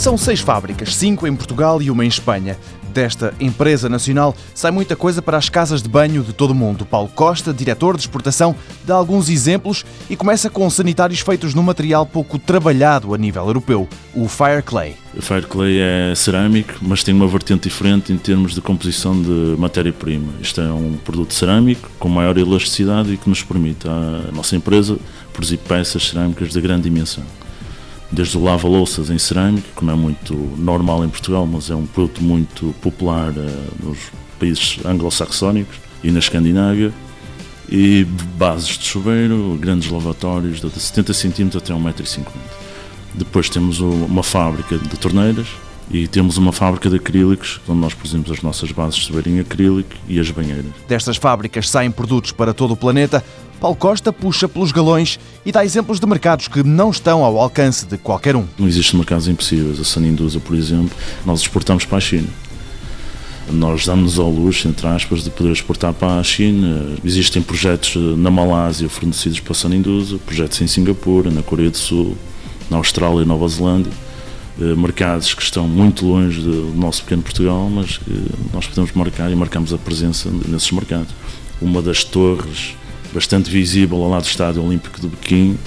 [0.00, 2.56] São seis fábricas, cinco em Portugal e uma em Espanha.
[2.90, 6.86] Desta empresa nacional sai muita coisa para as casas de banho de todo o mundo.
[6.86, 8.56] Paulo Costa, diretor de exportação,
[8.86, 13.86] dá alguns exemplos e começa com sanitários feitos num material pouco trabalhado a nível europeu,
[14.14, 14.96] o Fire Clay.
[15.14, 19.54] O Fire Clay é cerâmico, mas tem uma vertente diferente em termos de composição de
[19.58, 20.32] matéria-prima.
[20.40, 24.96] Isto é um produto cerâmico com maior elasticidade e que nos permite à nossa empresa
[25.30, 27.22] produzir peças cerâmicas de grande dimensão
[28.10, 31.86] desde o lava-louças em cerâmica, que não é muito normal em Portugal, mas é um
[31.86, 33.98] produto muito popular uh, nos
[34.38, 36.92] países anglo-saxónicos e na Escandinávia,
[37.68, 38.04] e
[38.36, 42.26] bases de chuveiro, grandes lavatórios de 70 cm até 1,50m.
[43.14, 45.46] Depois temos uma fábrica de torneiras
[45.90, 49.94] e temos uma fábrica de acrílicos, onde nós produzimos as nossas bases de em acrílico
[50.08, 50.66] e as banheiras.
[50.88, 53.24] Destas fábricas saem produtos para todo o planeta,
[53.60, 57.84] Paulo Costa puxa pelos galões e dá exemplos de mercados que não estão ao alcance
[57.84, 58.46] de qualquer um.
[58.58, 59.78] Não existem mercados impossíveis.
[59.78, 62.28] A Sanindusa, por exemplo, nós exportamos para a China.
[63.52, 66.96] Nós damos ao luxo, entre aspas, de poder exportar para a China.
[67.04, 72.16] Existem projetos na Malásia fornecidos para a Sanindusa, projetos em Singapura, na Coreia do Sul,
[72.70, 73.92] na Austrália e Nova Zelândia.
[74.58, 78.10] Eh, mercados que estão muito longe do nosso pequeno Portugal, mas que
[78.52, 81.14] nós podemos marcar e marcamos a presença nesses mercados.
[81.60, 82.74] Uma das torres
[83.12, 85.58] bastante visível ao lado do Estádio Olímpico de Pequim,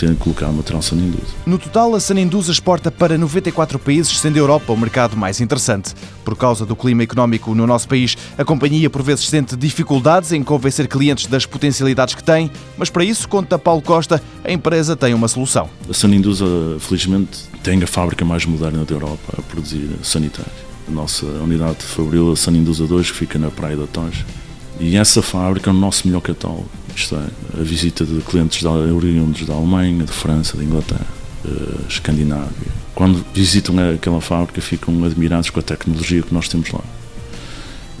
[0.00, 1.34] tendo colocado uma trança Sanindusa.
[1.44, 5.94] No total, a Sanindusa exporta para 94 países, sendo a Europa o mercado mais interessante.
[6.24, 10.42] Por causa do clima económico no nosso país, a companhia por vezes sente dificuldades em
[10.42, 15.12] convencer clientes das potencialidades que tem, mas para isso, conta Paulo Costa, a empresa tem
[15.12, 15.68] uma solução.
[15.88, 16.46] A Sanindusa,
[16.80, 20.50] felizmente, tem a fábrica mais moderna da Europa a produzir sanitário.
[20.88, 24.24] A nossa unidade de fabril, a Sanindusa 2, que fica na Praia da Toja.
[24.80, 28.70] E essa fábrica é o nosso melhor catálogo isto é, a visita de clientes da,
[28.70, 31.06] oriundos da Alemanha, de França, da Inglaterra,
[31.44, 32.80] uh, Escandinávia.
[32.94, 36.82] Quando visitam aquela fábrica ficam admirados com a tecnologia que nós temos lá.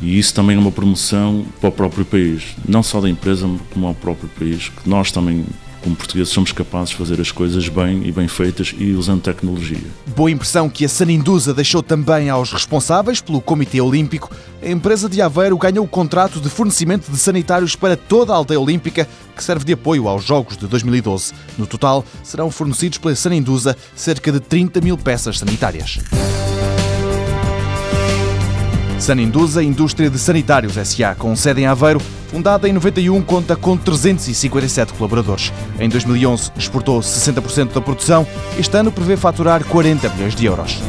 [0.00, 3.86] E isso também é uma promoção para o próprio país, não só da empresa, como
[3.86, 5.44] ao próprio país, que nós também
[5.82, 9.80] como portugueses somos capazes de fazer as coisas bem e bem feitas e usando tecnologia.
[10.14, 14.30] Boa impressão que a Sanindusa deixou também aos responsáveis pelo Comitê Olímpico.
[14.62, 18.60] A empresa de Aveiro ganhou o contrato de fornecimento de sanitários para toda a aldeia
[18.60, 21.32] olímpica, que serve de apoio aos Jogos de 2012.
[21.56, 25.98] No total, serão fornecidos pela Sanindusa cerca de 30 mil peças sanitárias.
[28.98, 34.92] Sanindusa Indústria de Sanitários SA, com sede em Aveiro, fundada em 91, conta com 357
[34.92, 35.52] colaboradores.
[35.80, 38.26] Em 2011 exportou 60% da produção.
[38.58, 40.80] Este ano prevê faturar 40 milhões de euros.